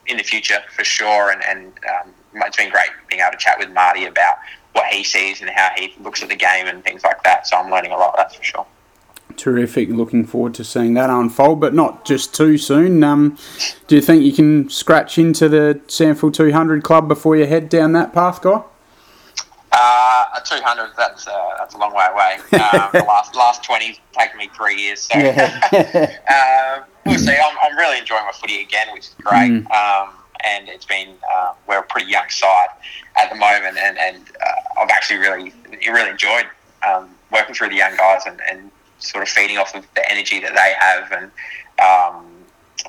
in 0.07 0.17
the 0.17 0.23
future 0.23 0.59
for 0.75 0.85
sure. 0.85 1.33
And, 1.33 1.43
and 1.45 1.73
um, 1.89 2.13
it's 2.35 2.57
been 2.57 2.71
great 2.71 2.91
being 3.09 3.23
able 3.23 3.33
to 3.33 3.39
chat 3.39 3.59
with 3.59 3.71
Marty 3.71 4.05
about 4.05 4.37
what 4.73 4.87
he 4.87 5.03
sees 5.03 5.41
and 5.41 5.51
how 5.51 5.71
he 5.77 5.95
looks 6.01 6.23
at 6.23 6.29
the 6.29 6.37
game 6.37 6.67
and 6.67 6.85
things 6.85 7.03
like 7.03 7.23
that. 7.25 7.47
So 7.47 7.57
I'm 7.57 7.71
learning 7.71 7.93
a 7.93 7.97
lot. 7.97 8.15
That's 8.17 8.37
for 8.37 8.45
sure. 8.45 8.67
Terrific. 9.37 9.89
Looking 9.89 10.27
forward 10.27 10.55
to 10.55 10.65
seeing 10.65 10.95
that 10.95 11.09
unfold, 11.09 11.61
but 11.61 11.75
not 11.75 12.05
just 12.05 12.35
too 12.35 12.59
soon. 12.59 13.03
Um, 13.03 13.39
do 13.87 13.97
you 13.97 14.03
think 14.03 14.23
you 14.23 14.33
can 14.33 14.69
scratch 14.69 15.19
into 15.19 15.49
the 15.49 15.81
SANFL 15.87 16.33
200 16.35 16.83
club 16.83 17.09
before 17.09 17.37
you 17.37 17.47
head 17.47 17.69
down 17.69 17.93
that 17.93 18.13
path, 18.13 18.43
guy? 18.43 18.63
Uh, 19.83 20.41
200, 20.41 20.91
that's, 20.97 21.27
uh, 21.27 21.51
that's 21.59 21.75
a 21.75 21.79
long 21.79 21.95
way 21.95 22.07
away. 22.13 22.37
Um, 22.61 22.91
the 22.93 23.05
last 23.09 23.35
last 23.35 23.63
20's 23.65 23.99
taken 24.13 24.37
me 24.39 24.49
three 24.55 24.77
years. 24.77 25.01
So 25.01 25.19
um, 25.19 26.85
we'll 27.07 27.19
see. 27.19 27.33
I'm, 27.33 27.57
I'm 27.63 27.77
really 27.77 27.99
enjoying 27.99 28.25
my 28.25 28.33
footy 28.33 28.61
again, 28.61 28.89
which 28.93 29.05
is 29.09 29.15
great. 29.23 29.51
Mm. 29.51 29.71
Um, 29.71 30.11
and 30.45 30.69
it's 30.69 30.85
been, 30.85 31.15
uh, 31.35 31.53
we're 31.67 31.79
a 31.81 31.83
pretty 31.83 32.11
young 32.11 32.29
side 32.29 32.69
at 33.17 33.31
the 33.31 33.37
moment. 33.37 33.79
And, 33.79 33.99
and 33.99 34.19
uh, 34.19 34.81
I've 34.83 34.91
actually 34.91 35.19
really, 35.19 35.53
really 35.89 36.11
enjoyed 36.11 36.47
um, 36.87 37.11
working 37.33 37.55
through 37.55 37.71
the 37.71 37.77
young 37.77 37.97
guys 37.97 38.23
and, 38.27 38.41
and 38.51 38.71
sort 38.99 39.23
of 39.23 39.29
feeding 39.29 39.57
off 39.59 39.75
of 39.75 39.87
the 39.95 40.11
energy 40.11 40.41
that 40.41 40.55
they 40.55 40.75
have 40.79 41.11
and 41.13 41.31
um, 41.81 42.27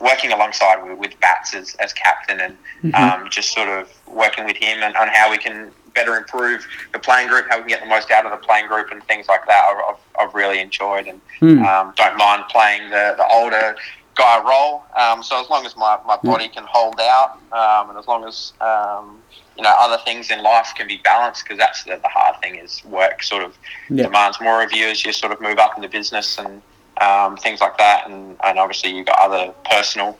working 0.02 0.32
alongside 0.32 0.84
with, 0.84 0.98
with 0.98 1.20
Bats 1.22 1.54
as, 1.54 1.76
as 1.76 1.94
captain 1.94 2.40
and 2.42 2.58
Mhm. 2.84 2.96
um, 2.96 3.30
just 3.30 3.54
sort 3.54 3.70
of 3.70 3.90
working 4.08 4.44
with 4.46 4.58
him 4.58 4.82
and 4.82 4.96
on 4.98 5.08
how 5.08 5.30
we 5.30 5.38
can 5.38 5.72
better 5.94 6.16
improve 6.16 6.66
the 6.94 7.00
playing 7.00 7.28
group, 7.28 7.46
how 7.50 7.58
we 7.58 7.64
can 7.64 7.70
get 7.70 7.80
the 7.82 7.88
most 7.88 8.12
out 8.12 8.26
of 8.26 8.32
the 8.32 8.38
playing 8.46 8.68
group 8.68 8.92
and 8.92 9.04
things 9.06 9.28
like 9.28 9.46
that. 9.48 9.64
I've, 9.68 9.96
I've, 10.20 10.34
really 10.34 10.60
enjoyed 10.60 11.08
and 11.08 11.20
Hmm. 11.40 11.64
um, 11.64 11.94
don't 11.98 12.18
mind 12.18 12.44
playing 12.50 12.90
the, 12.90 13.16
the 13.18 13.28
older 13.32 13.76
guy 14.16 14.42
role. 14.48 14.84
Um, 14.98 15.24
so 15.24 15.42
as 15.42 15.50
long 15.50 15.66
as 15.66 15.76
my, 15.76 15.98
my 16.06 16.18
body 16.24 16.48
can 16.48 16.64
hold 16.68 17.00
out 17.00 17.40
um, 17.52 17.90
and 17.90 17.98
as 18.00 18.08
long 18.08 18.24
as 18.26 18.54
um, 18.62 19.20
you 19.58 19.64
know 19.64 19.74
other 19.80 19.98
things 20.06 20.32
in 20.32 20.42
life 20.44 20.72
can 20.76 20.88
be 20.88 20.98
balanced, 21.04 21.44
because 21.44 21.58
that's 21.58 21.84
the, 21.84 22.00
the 22.02 22.08
hard 22.08 22.40
thing 22.42 22.56
is 22.56 22.84
work 22.86 23.24
sort 23.24 23.44
of 23.44 23.58
Yeah. 23.90 24.06
demands 24.06 24.40
more 24.40 24.64
of 24.64 24.72
you 24.72 24.86
as 24.88 25.04
you 25.06 25.12
sort 25.12 25.32
of 25.32 25.42
move 25.42 25.58
up 25.60 25.76
in 25.76 25.82
the 25.82 25.90
business 25.90 26.38
and 26.38 26.62
um, 27.02 27.36
things 27.38 27.60
like 27.62 27.78
that. 27.78 28.08
And, 28.10 28.38
and 28.44 28.60
obviously 28.60 28.96
you've 28.96 29.08
got 29.08 29.20
other 29.20 29.54
personal 29.70 30.18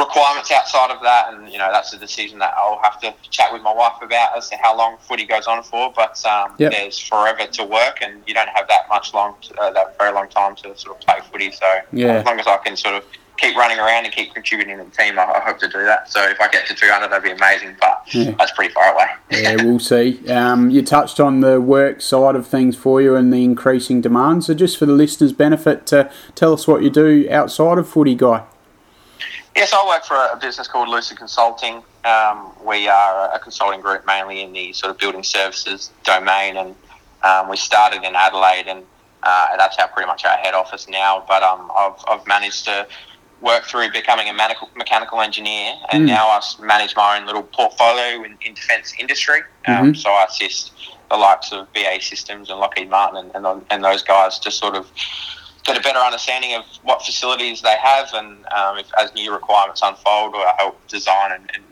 requirements 0.00 0.50
outside 0.50 0.90
of 0.90 1.00
that, 1.02 1.32
and 1.32 1.48
you 1.52 1.58
know 1.58 1.70
that's 1.70 1.92
a 1.92 1.98
decision 1.98 2.38
that 2.40 2.52
I'll 2.56 2.80
have 2.82 3.00
to 3.02 3.14
chat 3.30 3.52
with 3.52 3.62
my 3.62 3.72
wife 3.72 3.94
about 4.02 4.36
as 4.36 4.48
to 4.50 4.56
how 4.56 4.76
long 4.76 4.96
footy 4.98 5.26
goes 5.26 5.46
on 5.46 5.62
for. 5.62 5.92
But 5.94 6.24
um, 6.26 6.54
Yep. 6.58 6.72
there's 6.72 6.98
forever 6.98 7.46
to 7.46 7.64
work, 7.64 7.98
and 8.02 8.22
you 8.26 8.34
don't 8.34 8.48
have 8.48 8.66
that 8.68 8.88
much 8.88 9.14
long, 9.14 9.34
uh, 9.60 9.70
that 9.70 9.96
very 9.98 10.12
long 10.12 10.28
time 10.28 10.56
to 10.56 10.76
sort 10.76 10.96
of 10.96 11.00
play 11.06 11.18
footy. 11.30 11.52
So 11.52 11.66
Yeah. 11.92 12.14
as 12.18 12.26
long 12.26 12.40
as 12.40 12.46
I 12.46 12.56
can 12.58 12.76
sort 12.76 12.94
of 12.96 13.04
keep 13.36 13.56
running 13.56 13.78
around 13.78 14.04
and 14.04 14.12
keep 14.14 14.34
contributing 14.34 14.76
to 14.76 14.84
the 14.84 14.90
team, 14.90 15.18
I, 15.18 15.22
I 15.24 15.40
hope 15.40 15.58
to 15.60 15.68
do 15.68 15.82
that. 15.84 16.10
So 16.12 16.22
if 16.28 16.38
I 16.42 16.48
get 16.48 16.66
to 16.66 16.74
200, 16.74 17.08
that'd 17.08 17.22
be 17.24 17.30
amazing. 17.30 17.74
But 17.80 18.02
Yeah. 18.12 18.32
that's 18.38 18.50
pretty 18.52 18.72
far 18.74 18.92
away. 18.92 19.06
yeah, 19.30 19.56
we'll 19.64 19.78
see. 19.78 20.20
Um, 20.30 20.68
you 20.70 20.82
touched 20.82 21.18
on 21.20 21.40
the 21.40 21.58
work 21.60 22.02
side 22.02 22.36
of 22.36 22.46
things 22.46 22.76
for 22.76 23.00
you 23.00 23.16
and 23.16 23.32
the 23.32 23.42
increasing 23.42 24.00
demand. 24.02 24.44
So, 24.44 24.52
just 24.52 24.76
for 24.76 24.84
the 24.84 24.92
listeners' 24.92 25.32
benefit, 25.32 25.90
uh, 25.92 26.08
tell 26.34 26.52
us 26.52 26.68
what 26.68 26.82
you 26.82 26.90
do 26.90 27.26
outside 27.30 27.78
of 27.78 27.88
footy, 27.88 28.14
guy. 28.14 28.42
Yes, 29.56 29.72
I 29.72 29.84
work 29.86 30.04
for 30.04 30.14
a 30.16 30.36
business 30.40 30.68
called 30.68 30.88
Lucid 30.88 31.18
Consulting. 31.18 31.82
Um, 32.04 32.52
we 32.64 32.88
are 32.88 33.32
a 33.34 33.38
consulting 33.38 33.80
group 33.80 34.06
mainly 34.06 34.42
in 34.42 34.52
the 34.52 34.72
sort 34.72 34.90
of 34.90 34.98
building 34.98 35.22
services 35.24 35.90
domain, 36.04 36.56
and 36.56 36.74
um, 37.22 37.48
we 37.48 37.56
started 37.56 38.02
in 38.04 38.14
Adelaide, 38.14 38.66
and 38.68 38.84
uh, 39.22 39.56
that's 39.56 39.76
our 39.78 39.88
pretty 39.88 40.06
much 40.06 40.24
our 40.24 40.36
head 40.38 40.54
office 40.54 40.88
now. 40.88 41.24
But 41.28 41.42
um, 41.42 41.70
I've, 41.76 41.92
I've 42.08 42.26
managed 42.26 42.64
to 42.66 42.86
work 43.42 43.64
through 43.64 43.90
becoming 43.90 44.28
a 44.28 44.32
mechanical, 44.32 44.68
mechanical 44.76 45.20
engineer, 45.20 45.74
and 45.92 46.04
Mm. 46.04 46.08
now 46.08 46.28
I 46.28 46.40
manage 46.60 46.94
my 46.94 47.18
own 47.18 47.26
little 47.26 47.42
portfolio 47.42 48.22
in, 48.22 48.38
in 48.42 48.54
defence 48.54 48.94
industry. 48.98 49.40
Um, 49.66 49.92
Mhm. 49.92 49.96
So 49.96 50.10
I 50.10 50.24
assist 50.24 50.72
the 51.10 51.16
likes 51.16 51.50
of 51.52 51.70
BAE 51.72 51.98
Systems 52.00 52.50
and 52.50 52.60
Lockheed 52.60 52.88
Martin 52.88 53.30
and, 53.34 53.44
and, 53.46 53.64
and 53.70 53.84
those 53.84 54.02
guys 54.02 54.38
to 54.40 54.50
sort 54.50 54.74
of 54.76 54.90
get 55.64 55.76
a 55.76 55.80
better 55.80 55.98
understanding 55.98 56.54
of 56.54 56.64
what 56.82 57.02
facilities 57.02 57.62
they 57.62 57.76
have, 57.82 58.08
and 58.14 58.44
um, 58.46 58.78
if, 58.78 58.90
as 58.98 59.14
new 59.14 59.32
requirements 59.32 59.80
unfold, 59.82 60.34
or 60.34 60.44
help 60.58 60.86
design 60.88 61.32
and, 61.32 61.50
and, 61.54 61.64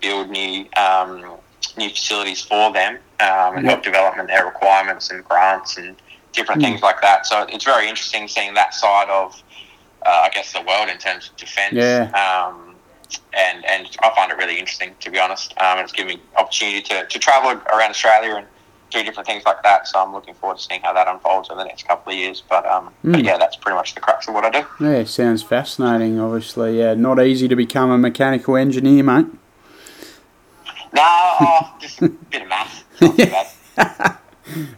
build 0.00 0.30
new 0.30 0.66
um, 0.76 1.36
new 1.76 1.90
facilities 1.90 2.40
for 2.40 2.72
them, 2.72 2.94
um, 3.20 3.56
and 3.56 3.64
Yep. 3.64 3.70
help 3.70 3.82
development 3.82 4.28
their 4.28 4.44
requirements 4.44 5.10
and 5.10 5.24
grants 5.24 5.76
and 5.76 5.96
different 6.32 6.60
Mm. 6.60 6.66
things 6.66 6.82
like 6.82 7.00
that. 7.00 7.26
So 7.26 7.42
it's 7.48 7.64
very 7.64 7.88
interesting 7.88 8.28
seeing 8.28 8.54
that 8.54 8.72
side 8.74 9.08
of, 9.08 9.42
uh, 10.06 10.20
I 10.24 10.28
guess, 10.30 10.52
the 10.52 10.62
world 10.62 10.88
in 10.88 10.98
terms 10.98 11.30
of 11.30 11.36
defence. 11.36 11.74
Yeah. 11.74 12.10
Um, 12.12 12.76
and, 13.32 13.64
and 13.66 13.88
I 14.02 14.10
find 14.14 14.30
it 14.30 14.38
really 14.38 14.58
interesting, 14.58 14.94
to 15.00 15.10
be 15.10 15.18
honest. 15.18 15.54
Um, 15.60 15.78
it's 15.78 15.92
given 15.92 16.16
me 16.16 16.22
opportunity 16.36 16.82
to, 16.82 17.06
to 17.06 17.18
travel 17.18 17.50
around 17.50 17.90
Australia 17.90 18.36
and 18.36 18.46
do 18.94 19.04
different 19.04 19.26
things 19.26 19.42
like 19.44 19.62
that. 19.62 19.86
So 19.86 19.98
I'm 20.00 20.12
looking 20.12 20.34
forward 20.34 20.58
to 20.58 20.62
seeing 20.64 20.80
how 20.82 20.92
that 20.94 21.06
unfolds 21.08 21.50
over 21.50 21.60
the 21.60 21.66
next 21.66 21.86
couple 21.86 22.12
of 22.12 22.18
years. 22.18 22.42
But, 22.48 22.64
um, 22.66 22.90
but 23.04 23.20
Mm. 23.20 23.24
yeah, 23.24 23.36
that's 23.38 23.56
pretty 23.56 23.76
much 23.76 23.94
the 23.94 24.00
crux 24.00 24.26
of 24.28 24.34
what 24.34 24.44
I 24.44 24.50
do. 24.50 24.66
Yeah, 24.80 25.04
sounds 25.04 25.42
fascinating. 25.42 26.18
Obviously, 26.18 26.78
yeah, 26.78 26.94
not 26.94 27.20
easy 27.22 27.48
to 27.48 27.56
become 27.56 27.90
a 27.90 27.98
mechanical 27.98 28.56
engineer, 28.56 29.02
mate. 29.04 29.26
No, 30.92 31.02
oh, 31.02 31.74
just 31.80 32.00
a 32.02 32.08
bit 32.08 32.42
of 32.42 32.48
math. 32.48 32.84
Not 33.00 33.16
too 33.16 33.26
bad. 33.26 34.18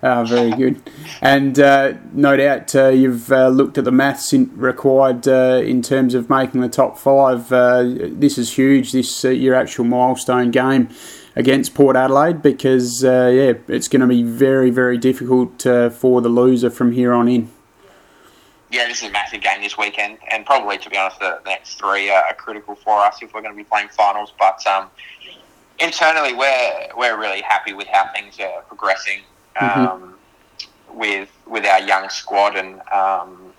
Ah, 0.01 0.23
very 0.25 0.53
good. 0.53 0.81
And 1.21 1.59
uh, 1.59 1.95
no 2.13 2.37
doubt 2.37 2.75
uh, 2.77 2.89
you've 2.89 3.31
uh, 3.33 3.49
looked 3.49 3.77
at 3.77 3.85
the 3.85 3.91
maths 3.91 4.33
in, 4.33 4.49
required 4.57 5.27
uh, 5.27 5.61
in 5.63 5.83
terms 5.83 6.15
of 6.15 6.31
making 6.31 6.61
the 6.61 6.69
top 6.69 6.97
five. 6.97 7.53
Uh, 7.53 7.83
this 7.85 8.39
is 8.39 8.57
huge. 8.57 8.93
This 8.93 9.25
uh, 9.25 9.31
your 9.31 9.57
actual 9.57 9.85
milestone 9.85 10.53
game 10.53 10.89
against 11.37 11.75
Port 11.75 11.95
Adelaide 11.95 12.43
because 12.43 13.05
uh, 13.05 13.31
yeah, 13.33 13.53
it's 13.69 13.87
going 13.87 14.01
to 14.01 14.07
be 14.07 14.23
very 14.23 14.71
very 14.71 14.99
difficult 14.99 15.65
uh, 15.67 15.91
for 15.91 16.21
the 16.21 16.29
loser 16.29 16.71
from 16.71 16.93
here 16.93 17.13
on 17.13 17.29
in. 17.29 17.51
yeah, 18.73 18.89
this 18.89 19.03
is 19.03 19.11
a 19.11 19.13
massive 19.13 19.43
game 19.43 19.63
this 19.63 19.79
weekend, 19.79 20.19
and 20.33 20.45
probably, 20.45 20.79
to 20.79 20.91
be 20.91 20.97
honest, 20.97 21.21
the, 21.21 21.39
the 21.45 21.51
next 21.51 21.75
three 21.75 22.11
are, 22.11 22.25
are 22.25 22.35
critical 22.35 22.75
for 22.75 23.01
us 23.01 23.23
if 23.23 23.33
we're 23.33 23.43
going 23.43 23.55
to 23.55 23.57
be 23.57 23.65
playing 23.65 23.89
finals. 23.89 24.33
But 24.39 24.67
um, 24.67 24.89
internally, 25.79 26.35
we're 26.35 26.89
we're 26.97 27.19
really 27.19 27.43
happy 27.43 27.75
with 27.75 27.87
how 27.89 28.11
things 28.13 28.41
are 28.41 28.63
progressing 28.63 29.21
um, 29.61 30.15
with 30.91 31.31
with 31.47 31.67
our 31.67 31.81
young 31.81 32.09
squad 32.09 32.57
and 32.57 32.81
um, 32.91 33.53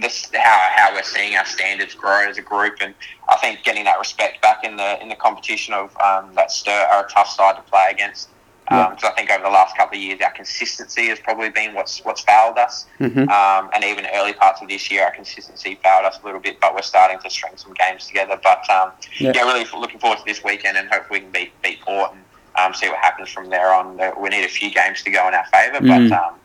this 0.00 0.28
how 0.34 0.68
how 0.74 0.94
we're 0.94 1.02
seeing 1.02 1.36
our 1.36 1.44
standards 1.46 1.94
grow 1.94 2.28
as 2.28 2.38
a 2.38 2.42
group. 2.42 2.76
And 2.80 2.94
I 3.28 3.36
think 3.36 3.62
getting 3.64 3.84
that 3.84 3.98
respect 3.98 4.40
back 4.42 4.64
in 4.64 4.76
the 4.76 5.00
in 5.02 5.08
the 5.08 5.16
competition 5.16 5.74
of 5.74 5.96
um, 6.00 6.34
that 6.34 6.50
Sturt 6.50 6.88
are 6.92 7.06
a 7.06 7.08
tough 7.08 7.28
side 7.28 7.56
to 7.56 7.62
play 7.62 7.88
against. 7.90 8.28
Um, 8.70 8.96
So 9.00 9.08
I 9.08 9.12
think 9.12 9.30
over 9.30 9.42
the 9.42 9.48
last 9.50 9.76
couple 9.78 9.96
of 9.96 10.02
years, 10.02 10.20
our 10.20 10.30
consistency 10.32 11.08
has 11.08 11.18
probably 11.18 11.48
been 11.48 11.72
what's 11.74 12.04
what's 12.04 12.20
failed 12.20 12.58
us. 12.58 12.86
Mm-hmm. 13.00 13.28
Um, 13.28 13.70
and 13.74 13.82
even 13.82 14.06
early 14.14 14.34
parts 14.34 14.60
of 14.60 14.68
this 14.68 14.90
year, 14.90 15.04
our 15.04 15.10
consistency 15.10 15.78
failed 15.82 16.04
us 16.04 16.18
a 16.22 16.26
little 16.26 16.40
bit. 16.40 16.60
But 16.60 16.74
we're 16.74 16.82
starting 16.82 17.18
to 17.20 17.30
string 17.30 17.54
some 17.56 17.72
games 17.74 18.06
together. 18.06 18.38
But 18.42 18.68
um, 18.70 18.92
Yeah. 19.18 19.32
yeah. 19.34 19.42
really 19.44 19.64
looking 19.74 20.00
forward 20.00 20.18
to 20.18 20.24
this 20.26 20.44
weekend, 20.44 20.76
and 20.76 20.88
hopefully 20.90 21.20
we 21.20 21.24
can 21.24 21.32
beat 21.32 21.62
beat 21.62 21.80
Port 21.80 22.12
and 22.12 22.22
um, 22.60 22.74
see 22.74 22.88
what 22.88 22.98
happens 22.98 23.30
from 23.30 23.48
there 23.48 23.72
on. 23.72 23.98
Uh, 24.00 24.12
We 24.18 24.28
need 24.28 24.44
a 24.44 24.48
few 24.60 24.70
games 24.70 25.02
to 25.04 25.10
go 25.10 25.26
in 25.28 25.34
our 25.34 25.46
favour, 25.46 25.80
Mm. 25.80 26.10
but. 26.10 26.37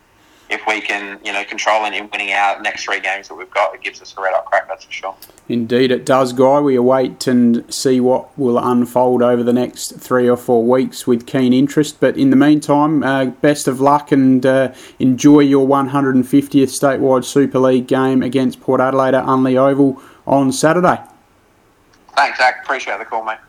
If 0.53 0.67
we 0.67 0.81
can, 0.81 1.19
you 1.23 1.33
know, 1.33 1.43
control 1.43 1.85
and 1.85 2.11
winning 2.11 2.31
our 2.31 2.61
next 2.61 2.83
three 2.83 2.99
games 2.99 3.27
that 3.27 3.35
we've 3.35 3.49
got, 3.49 3.73
it 3.73 3.81
gives 3.81 4.01
us 4.01 4.13
a 4.17 4.21
red 4.21 4.33
hot 4.33 4.45
crack. 4.45 4.67
That's 4.67 4.85
for 4.85 4.91
sure. 4.91 5.15
Indeed, 5.49 5.91
it 5.91 6.05
does, 6.05 6.31
Guy. 6.31 6.59
We 6.59 6.75
await 6.75 7.27
and 7.27 7.73
see 7.73 7.99
what 7.99 8.37
will 8.37 8.57
unfold 8.57 9.21
over 9.21 9.43
the 9.43 9.51
next 9.51 9.99
three 9.99 10.29
or 10.29 10.37
four 10.37 10.63
weeks 10.63 11.07
with 11.07 11.25
keen 11.25 11.53
interest. 11.53 11.99
But 11.99 12.17
in 12.17 12.29
the 12.29 12.35
meantime, 12.35 13.03
uh, 13.03 13.25
best 13.25 13.67
of 13.67 13.81
luck 13.81 14.11
and 14.11 14.45
uh, 14.45 14.73
enjoy 14.99 15.39
your 15.39 15.67
150th 15.67 16.23
statewide 16.23 17.25
Super 17.25 17.59
League 17.59 17.87
game 17.87 18.21
against 18.21 18.61
Port 18.61 18.79
Adelaide 18.79 19.15
at 19.15 19.25
Unley 19.25 19.57
Oval 19.57 20.01
on 20.27 20.51
Saturday. 20.51 21.01
Thanks, 22.15 22.37
Zach. 22.37 22.63
Appreciate 22.63 22.99
the 22.99 23.05
call, 23.05 23.25
mate. 23.25 23.39